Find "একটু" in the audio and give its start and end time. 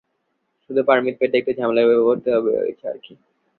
1.37-1.51